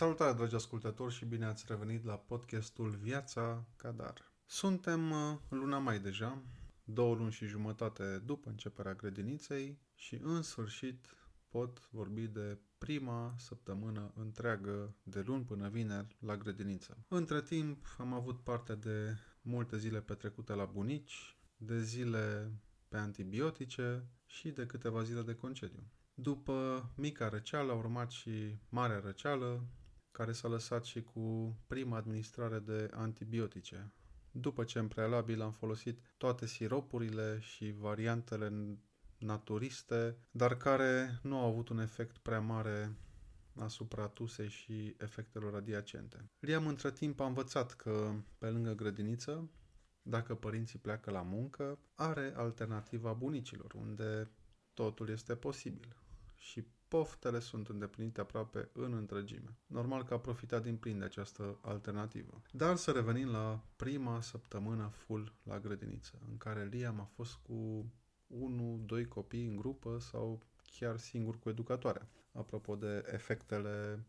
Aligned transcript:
Salutare, 0.00 0.32
dragi 0.32 0.54
ascultători, 0.54 1.14
și 1.14 1.24
bine 1.24 1.44
ați 1.44 1.64
revenit 1.68 2.04
la 2.04 2.14
podcastul 2.14 2.90
Viața 2.90 3.64
Cadar. 3.76 4.32
Suntem 4.46 5.10
uh, 5.10 5.36
în 5.48 5.58
luna 5.58 5.78
mai 5.78 5.98
deja, 5.98 6.42
două 6.84 7.14
luni 7.14 7.32
și 7.32 7.46
jumătate 7.46 8.22
după 8.24 8.48
începerea 8.48 8.94
grădiniței 8.94 9.78
și 9.94 10.20
în 10.22 10.42
sfârșit 10.42 11.06
pot 11.48 11.88
vorbi 11.90 12.26
de 12.26 12.58
prima 12.78 13.34
săptămână 13.38 14.12
întreagă 14.16 14.94
de 15.02 15.20
luni 15.20 15.44
până 15.44 15.68
vineri 15.68 16.16
la 16.20 16.36
grădiniță. 16.36 16.98
Între 17.08 17.42
timp 17.42 17.86
am 17.98 18.12
avut 18.12 18.40
parte 18.42 18.74
de 18.74 19.16
multe 19.42 19.78
zile 19.78 20.00
petrecute 20.00 20.52
la 20.52 20.64
bunici, 20.64 21.36
de 21.56 21.82
zile 21.82 22.52
pe 22.88 22.96
antibiotice 22.96 24.04
și 24.26 24.50
de 24.50 24.66
câteva 24.66 25.02
zile 25.02 25.22
de 25.22 25.34
concediu. 25.34 25.82
După 26.14 26.88
mica 26.96 27.28
răceală 27.28 27.72
a 27.72 27.76
urmat 27.76 28.10
și 28.10 28.58
marea 28.68 29.00
răceală, 29.00 29.64
care 30.10 30.32
s-a 30.32 30.48
lăsat 30.48 30.84
și 30.84 31.02
cu 31.02 31.56
prima 31.66 31.96
administrare 31.96 32.58
de 32.58 32.90
antibiotice. 32.94 33.92
După 34.30 34.64
ce 34.64 34.78
în 34.78 34.88
prealabil 34.88 35.40
am 35.42 35.52
folosit 35.52 35.98
toate 36.16 36.46
siropurile 36.46 37.38
și 37.40 37.74
variantele 37.78 38.78
naturiste, 39.18 40.16
dar 40.30 40.56
care 40.56 41.18
nu 41.22 41.38
au 41.38 41.46
avut 41.46 41.68
un 41.68 41.78
efect 41.78 42.16
prea 42.16 42.40
mare 42.40 42.96
asupra 43.56 44.06
tusei 44.06 44.48
și 44.48 44.94
efectelor 44.98 45.54
adiacente. 45.54 46.30
Liam 46.38 46.66
între 46.66 46.90
timp 46.90 47.20
a 47.20 47.26
învățat 47.26 47.72
că 47.72 48.12
pe 48.38 48.46
lângă 48.46 48.74
grădiniță, 48.74 49.50
dacă 50.02 50.34
părinții 50.34 50.78
pleacă 50.78 51.10
la 51.10 51.22
muncă, 51.22 51.78
are 51.94 52.32
alternativa 52.36 53.12
bunicilor, 53.12 53.74
unde 53.74 54.30
totul 54.74 55.08
este 55.08 55.34
posibil 55.36 55.96
și 56.34 56.66
poftele 56.90 57.38
sunt 57.38 57.68
îndeplinite 57.68 58.20
aproape 58.20 58.68
în 58.72 58.92
întregime. 58.92 59.56
Normal 59.66 60.04
că 60.04 60.14
a 60.14 60.18
profitat 60.18 60.62
din 60.62 60.76
plin 60.76 60.98
de 60.98 61.04
această 61.04 61.58
alternativă. 61.60 62.42
Dar 62.52 62.76
să 62.76 62.90
revenim 62.90 63.30
la 63.30 63.64
prima 63.76 64.20
săptămână 64.20 64.90
full 64.92 65.32
la 65.42 65.58
grădiniță, 65.58 66.18
în 66.30 66.36
care 66.36 66.64
Liam 66.64 67.00
a 67.00 67.04
fost 67.14 67.34
cu 67.34 67.84
1-2 69.02 69.08
copii 69.08 69.46
în 69.46 69.56
grupă 69.56 69.98
sau 69.98 70.42
chiar 70.78 70.96
singur 70.98 71.38
cu 71.38 71.48
educatoarea. 71.48 72.08
Apropo 72.32 72.76
de 72.76 73.04
efectele 73.12 74.04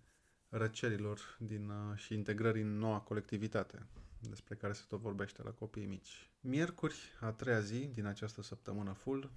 răcerilor 0.49 1.37
din, 1.39 1.69
uh, 1.69 1.97
și 1.97 2.13
integrării 2.13 2.61
în 2.61 2.77
noua 2.77 2.99
colectivitate, 2.99 3.87
despre 4.19 4.55
care 4.55 4.73
se 4.73 4.83
tot 4.87 4.99
vorbește 4.99 5.43
la 5.43 5.51
copiii 5.51 5.85
mici. 5.85 6.29
Miercuri, 6.39 6.95
a 7.19 7.31
treia 7.31 7.59
zi 7.59 7.85
din 7.85 8.05
această 8.05 8.41
săptămână 8.41 8.91
full, 8.91 9.31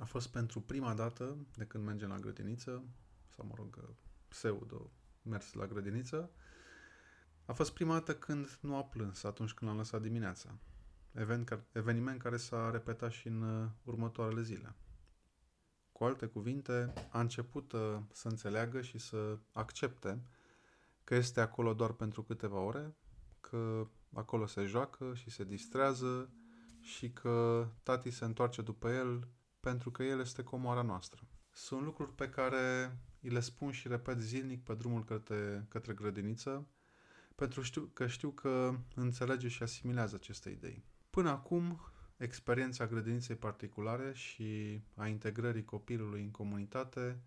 a 0.00 0.04
fost 0.04 0.28
pentru 0.28 0.60
prima 0.60 0.94
dată 0.94 1.36
de 1.56 1.64
când 1.64 1.84
mergem 1.84 2.08
la 2.08 2.18
grădiniță, 2.18 2.84
sau 3.28 3.46
mă 3.46 3.54
rog, 3.56 3.94
pseudo 4.28 4.90
mers 5.22 5.52
la 5.52 5.66
grădiniță, 5.66 6.30
a 7.44 7.52
fost 7.52 7.72
prima 7.72 7.92
dată 7.92 8.14
când 8.14 8.58
nu 8.60 8.76
a 8.76 8.84
plâns 8.84 9.22
atunci 9.22 9.52
când 9.52 9.70
l-am 9.70 9.78
lăsat 9.78 10.02
dimineața. 10.02 10.58
Event, 11.12 11.62
eveniment 11.72 12.22
care 12.22 12.36
s-a 12.36 12.70
repetat 12.70 13.10
și 13.10 13.26
în 13.26 13.42
uh, 13.42 13.68
următoarele 13.84 14.42
zile. 14.42 14.74
Cu 15.92 16.04
alte 16.04 16.26
cuvinte, 16.26 16.92
a 17.10 17.20
început 17.20 17.72
uh, 17.72 17.98
să 18.12 18.28
înțeleagă 18.28 18.80
și 18.80 18.98
să 18.98 19.38
accepte 19.52 20.22
că 21.04 21.14
este 21.14 21.40
acolo 21.40 21.74
doar 21.74 21.92
pentru 21.92 22.22
câteva 22.22 22.58
ore, 22.58 22.94
că 23.40 23.88
acolo 24.12 24.46
se 24.46 24.64
joacă 24.64 25.14
și 25.14 25.30
se 25.30 25.44
distrează 25.44 26.30
și 26.80 27.10
că 27.10 27.66
tati 27.82 28.10
se 28.10 28.24
întoarce 28.24 28.62
după 28.62 28.90
el 28.90 29.28
pentru 29.60 29.90
că 29.90 30.02
el 30.02 30.20
este 30.20 30.42
comoara 30.42 30.82
noastră. 30.82 31.20
Sunt 31.50 31.82
lucruri 31.82 32.14
pe 32.14 32.28
care 32.28 32.96
îi 33.20 33.30
le 33.30 33.40
spun 33.40 33.70
și 33.72 33.88
repet 33.88 34.18
zilnic 34.18 34.64
pe 34.64 34.74
drumul 34.74 35.04
către, 35.04 35.66
către 35.68 35.92
grădiniță, 35.92 36.66
pentru 37.34 37.62
știu, 37.62 37.90
că 37.92 38.06
știu 38.06 38.30
că 38.30 38.74
înțelege 38.94 39.48
și 39.48 39.62
asimilează 39.62 40.14
aceste 40.14 40.50
idei. 40.50 40.84
Până 41.10 41.30
acum, 41.30 41.80
experiența 42.16 42.86
grădiniței 42.86 43.36
particulare 43.36 44.12
și 44.14 44.80
a 44.94 45.06
integrării 45.06 45.64
copilului 45.64 46.22
în 46.22 46.30
comunitate 46.30 47.22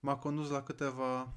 m-a 0.00 0.16
condus 0.16 0.50
la 0.50 0.62
câteva 0.62 1.34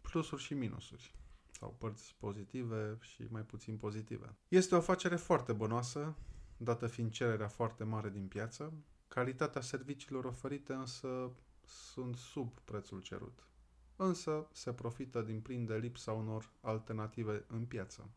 plusuri 0.00 0.42
și 0.42 0.54
minusuri 0.54 1.14
sau 1.50 1.74
părți 1.78 2.14
pozitive 2.18 2.98
și 3.00 3.26
mai 3.30 3.42
puțin 3.42 3.76
pozitive. 3.76 4.36
Este 4.48 4.74
o 4.74 4.78
afacere 4.78 5.16
foarte 5.16 5.52
bănoasă, 5.52 6.16
dată 6.56 6.86
fiind 6.86 7.10
cererea 7.10 7.48
foarte 7.48 7.84
mare 7.84 8.10
din 8.10 8.28
piață, 8.28 8.72
Calitatea 9.08 9.60
serviciilor 9.60 10.24
oferite 10.24 10.72
însă 10.72 11.30
sunt 11.64 12.16
sub 12.16 12.58
prețul 12.58 13.00
cerut. 13.00 13.46
Însă 13.96 14.48
se 14.52 14.72
profită 14.72 15.22
din 15.22 15.40
plin 15.40 15.66
de 15.66 15.76
lipsa 15.76 16.12
unor 16.12 16.52
alternative 16.60 17.44
în 17.48 17.64
piață 17.64 18.10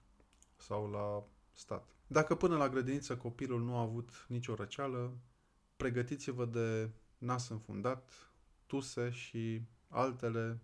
sau 0.55 0.89
la 0.89 1.23
stat. 1.53 1.89
Dacă 2.07 2.35
până 2.35 2.57
la 2.57 2.69
grădiniță 2.69 3.17
copilul 3.17 3.61
nu 3.61 3.75
a 3.75 3.81
avut 3.81 4.25
nicio 4.27 4.55
răceală, 4.55 5.17
pregătiți-vă 5.77 6.45
de 6.45 6.89
nas 7.17 7.49
înfundat, 7.49 8.31
tuse 8.65 9.09
și 9.09 9.61
altele 9.87 10.59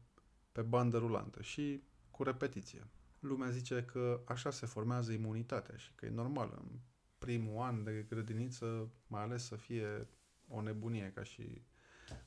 pe 0.52 0.62
bandă 0.62 0.98
rulantă 0.98 1.42
și 1.42 1.84
cu 2.12 2.24
repetiție. 2.24 2.88
Lumea 3.20 3.50
zice 3.50 3.84
că 3.84 4.22
așa 4.26 4.50
se 4.50 4.66
formează 4.66 5.12
imunitatea 5.12 5.78
și 5.78 5.92
că 5.96 6.06
e 6.06 6.10
normal 6.10 6.54
în 6.62 6.80
primul 7.18 7.62
an 7.62 7.84
de 7.84 8.06
grădiniță, 8.10 8.92
mai 9.08 9.22
ales 9.22 9.46
să 9.46 9.56
fie 9.56 10.08
o 10.48 10.62
nebunie 10.62 11.12
ca 11.16 11.24
și 11.24 11.62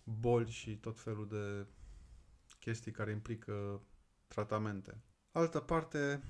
boli 0.04 0.50
și 0.50 0.76
tot 0.76 1.00
felul 1.00 1.28
de 1.28 1.66
chestii 2.60 2.92
care 2.92 3.10
implică 3.10 3.80
tratamente. 4.28 5.00
Altă 5.32 5.60
parte 5.60 6.22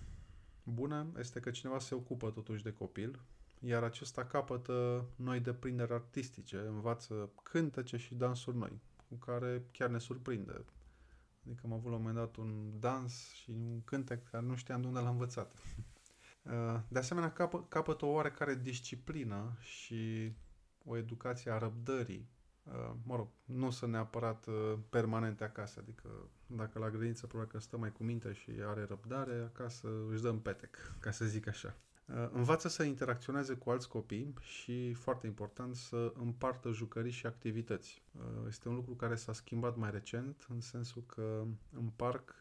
bună 0.63 1.07
este 1.19 1.41
că 1.41 1.51
cineva 1.51 1.79
se 1.79 1.95
ocupă 1.95 2.31
totuși 2.31 2.63
de 2.63 2.73
copil, 2.73 3.21
iar 3.61 3.83
acesta 3.83 4.25
capătă 4.25 5.07
noi 5.17 5.41
deprinderi 5.41 5.93
artistice, 5.93 6.57
învață 6.59 7.31
cântece 7.43 7.97
și 7.97 8.15
dansuri 8.15 8.57
noi, 8.57 8.81
cu 9.09 9.15
care 9.15 9.65
chiar 9.73 9.89
ne 9.89 9.99
surprinde. 9.99 10.65
Adică 11.47 11.61
am 11.65 11.73
avut 11.73 11.91
la 11.91 11.97
un 11.97 12.03
moment 12.03 12.19
dat 12.19 12.37
un 12.37 12.81
dans 12.81 13.31
și 13.33 13.51
un 13.51 13.85
cântec 13.85 14.31
care 14.31 14.45
nu 14.45 14.57
știam 14.57 14.81
de 14.81 14.87
unde 14.87 14.99
l-am 14.99 15.13
învățat. 15.13 15.53
De 16.89 16.99
asemenea, 16.99 17.33
capă, 17.33 17.65
capătă 17.69 18.05
o 18.05 18.09
oarecare 18.09 18.55
disciplină 18.55 19.57
și 19.61 20.33
o 20.89 20.97
educație 20.97 21.51
a 21.51 21.59
răbdării, 21.59 22.29
uh, 22.63 22.91
mă 23.03 23.17
rog, 23.17 23.29
nu 23.45 23.71
sunt 23.71 23.91
neapărat 23.91 24.47
uh, 24.47 24.79
permanente 24.89 25.45
acasă, 25.45 25.81
adică 25.83 26.09
dacă 26.47 26.79
la 26.79 26.91
grădiniță 26.91 27.27
probabil 27.27 27.53
că 27.53 27.59
stă 27.59 27.77
mai 27.77 27.93
cu 27.93 28.05
minte 28.05 28.33
și 28.33 28.51
are 28.67 28.85
răbdare, 28.89 29.35
acasă 29.55 29.89
își 30.11 30.23
dă 30.23 30.29
în 30.29 30.39
petec, 30.39 30.77
ca 31.01 31.11
să 31.11 31.25
zic 31.25 31.47
așa. 31.47 31.77
Uh, 32.07 32.29
învață 32.33 32.69
să 32.69 32.83
interacționeze 32.83 33.55
cu 33.55 33.71
alți 33.71 33.89
copii 33.89 34.35
și, 34.41 34.93
foarte 34.93 35.27
important, 35.27 35.77
să 35.77 36.13
împartă 36.19 36.71
jucării 36.71 37.11
și 37.11 37.27
activități. 37.27 38.03
Este 38.47 38.69
un 38.69 38.75
lucru 38.75 38.95
care 38.95 39.15
s-a 39.15 39.33
schimbat 39.33 39.77
mai 39.77 39.91
recent, 39.91 40.47
în 40.49 40.61
sensul 40.61 41.03
că 41.07 41.45
în 41.73 41.89
parc, 41.97 42.35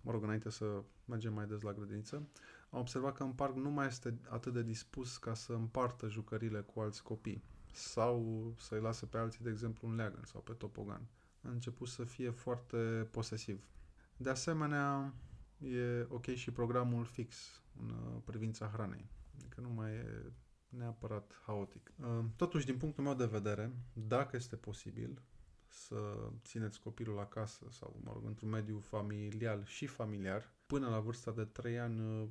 mă 0.00 0.10
rog, 0.10 0.22
înainte 0.22 0.50
să 0.50 0.82
mergem 1.04 1.32
mai 1.32 1.46
des 1.46 1.60
la 1.60 1.72
grădiniță, 1.72 2.22
am 2.70 2.80
observat 2.80 3.16
că 3.16 3.22
în 3.22 3.32
parc 3.32 3.54
nu 3.54 3.70
mai 3.70 3.86
este 3.86 4.18
atât 4.28 4.52
de 4.52 4.62
dispus 4.62 5.16
ca 5.16 5.34
să 5.34 5.52
împartă 5.52 6.08
jucările 6.08 6.60
cu 6.60 6.80
alți 6.80 7.02
copii 7.02 7.42
sau 7.72 8.52
să-i 8.58 8.80
lasă 8.80 9.06
pe 9.06 9.18
alții, 9.18 9.44
de 9.44 9.50
exemplu, 9.50 9.88
un 9.88 9.94
leagăn 9.94 10.24
sau 10.24 10.40
pe 10.40 10.52
topogan. 10.52 11.08
A 11.42 11.48
început 11.48 11.88
să 11.88 12.04
fie 12.04 12.30
foarte 12.30 13.08
posesiv. 13.10 13.68
De 14.16 14.30
asemenea, 14.30 15.14
e 15.58 16.06
ok 16.08 16.26
și 16.26 16.50
programul 16.50 17.04
fix 17.04 17.62
în 17.80 17.88
uh, 17.88 18.20
privința 18.24 18.70
hranei. 18.72 19.08
Adică 19.36 19.60
nu 19.60 19.68
mai 19.68 19.92
e 19.92 20.32
neapărat 20.68 21.40
haotic. 21.46 21.92
Uh, 22.00 22.24
totuși, 22.36 22.66
din 22.66 22.76
punctul 22.76 23.04
meu 23.04 23.14
de 23.14 23.26
vedere, 23.26 23.72
dacă 23.92 24.36
este 24.36 24.56
posibil 24.56 25.22
să 25.68 26.30
țineți 26.44 26.80
copilul 26.80 27.18
acasă 27.18 27.66
sau, 27.70 28.00
mă 28.04 28.10
rog, 28.12 28.26
într-un 28.26 28.48
mediu 28.48 28.78
familial 28.78 29.64
și 29.64 29.86
familiar, 29.86 30.52
până 30.66 30.88
la 30.88 31.00
vârsta 31.00 31.30
de 31.30 31.44
3 31.44 31.78
ani 31.78 32.00
uh, 32.00 32.28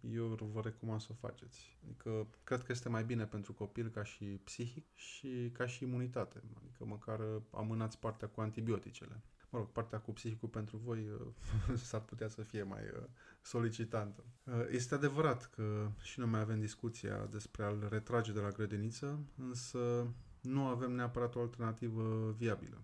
eu 0.00 0.50
vă 0.52 0.60
recomand 0.60 1.00
să 1.00 1.08
o 1.10 1.14
faceți. 1.14 1.78
Adică 1.84 2.26
cred 2.44 2.62
că 2.62 2.72
este 2.72 2.88
mai 2.88 3.04
bine 3.04 3.26
pentru 3.26 3.52
copil 3.52 3.88
ca 3.88 4.04
și 4.04 4.24
psihic 4.24 4.86
și 4.94 5.50
ca 5.52 5.66
și 5.66 5.84
imunitate. 5.84 6.42
Adică 6.62 6.84
măcar 6.84 7.20
amânați 7.50 7.98
partea 7.98 8.28
cu 8.28 8.40
antibioticele. 8.40 9.22
Mă 9.50 9.58
rog, 9.58 9.68
partea 9.70 9.98
cu 9.98 10.12
psihicul 10.12 10.48
pentru 10.48 10.76
voi 10.76 11.08
uh, 11.08 11.78
s-ar 11.88 12.00
putea 12.00 12.28
să 12.28 12.42
fie 12.42 12.62
mai 12.62 12.82
uh, 12.82 13.04
solicitantă. 13.42 14.24
Uh, 14.44 14.66
este 14.70 14.94
adevărat 14.94 15.50
că 15.50 15.90
și 16.02 16.18
noi 16.18 16.28
mai 16.28 16.40
avem 16.40 16.60
discuția 16.60 17.26
despre 17.26 17.64
a-l 17.64 17.86
retrage 17.90 18.32
de 18.32 18.40
la 18.40 18.50
grădiniță, 18.50 19.18
însă 19.36 20.06
nu 20.40 20.66
avem 20.66 20.92
neapărat 20.92 21.34
o 21.34 21.40
alternativă 21.40 22.34
viabilă. 22.38 22.82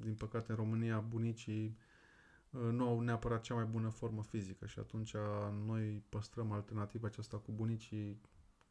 Din 0.00 0.14
păcate, 0.14 0.50
în 0.50 0.56
România, 0.56 0.98
bunicii 0.98 1.64
Uh, 1.64 1.93
nu 2.70 2.88
au 2.88 3.00
neapărat 3.00 3.40
cea 3.40 3.54
mai 3.54 3.64
bună 3.64 3.88
formă 3.88 4.22
fizică 4.22 4.66
și 4.66 4.78
atunci 4.78 5.14
noi 5.66 6.02
păstrăm 6.08 6.52
alternativa 6.52 7.06
aceasta 7.06 7.36
cu 7.36 7.52
bunicii 7.52 8.20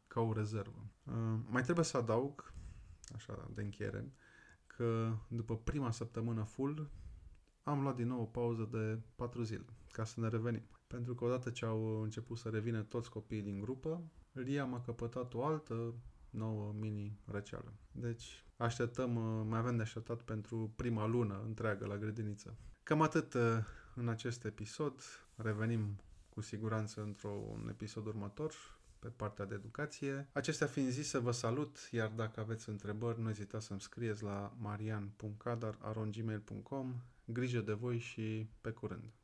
ca 0.06 0.20
o 0.20 0.32
rezervă. 0.32 0.90
Uh, 1.04 1.38
mai 1.48 1.62
trebuie 1.62 1.84
să 1.84 1.96
adaug, 1.96 2.52
așa 3.14 3.50
de 3.54 3.62
încheiere, 3.62 4.12
că 4.66 5.12
după 5.28 5.56
prima 5.56 5.90
săptămână 5.90 6.42
full, 6.42 6.90
am 7.62 7.82
luat 7.82 7.96
din 7.96 8.06
nou 8.06 8.20
o 8.20 8.24
pauză 8.24 8.68
de 8.70 9.00
4 9.16 9.42
zile 9.42 9.64
ca 9.90 10.04
să 10.04 10.20
ne 10.20 10.28
revenim. 10.28 10.62
Pentru 10.86 11.14
că 11.14 11.24
odată 11.24 11.50
ce 11.50 11.64
au 11.64 12.02
început 12.02 12.38
să 12.38 12.48
revină 12.48 12.82
toți 12.82 13.10
copiii 13.10 13.42
din 13.42 13.60
grupă, 13.60 14.02
Liam 14.32 14.74
a 14.74 14.80
căpătat 14.80 15.34
o 15.34 15.44
altă 15.44 15.94
nouă 16.34 16.74
mini 16.78 17.18
răceală. 17.24 17.72
Deci 17.92 18.44
așteptăm, 18.56 19.16
uh, 19.16 19.44
mai 19.48 19.58
avem 19.58 19.76
de 19.76 19.82
așteptat 19.82 20.22
pentru 20.22 20.72
prima 20.76 21.06
lună 21.06 21.42
întreagă 21.46 21.86
la 21.86 21.96
grădiniță. 21.96 22.56
Cam 22.82 23.02
atât 23.02 23.34
uh, 23.34 23.40
în 23.94 24.08
acest 24.08 24.44
episod. 24.44 25.00
Revenim 25.36 26.00
cu 26.28 26.40
siguranță 26.40 27.02
într-un 27.02 27.68
episod 27.70 28.06
următor 28.06 28.54
pe 28.98 29.08
partea 29.08 29.44
de 29.44 29.54
educație. 29.54 30.28
Acestea 30.32 30.66
fiind 30.66 30.90
zise, 30.90 31.18
vă 31.18 31.30
salut, 31.30 31.88
iar 31.90 32.08
dacă 32.08 32.40
aveți 32.40 32.68
întrebări, 32.68 33.20
nu 33.20 33.28
ezitați 33.28 33.66
să-mi 33.66 33.80
scrieți 33.80 34.22
la 34.22 34.54
marian.cadar.gmail.com 34.58 36.94
Grijă 37.24 37.60
de 37.60 37.72
voi 37.72 37.98
și 37.98 38.48
pe 38.60 38.70
curând! 38.70 39.14